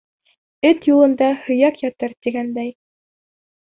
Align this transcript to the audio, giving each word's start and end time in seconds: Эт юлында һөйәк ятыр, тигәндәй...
Эт 0.69 0.87
юлында 0.93 1.29
һөйәк 1.43 1.79
ятыр, 1.87 2.19
тигәндәй... 2.25 2.77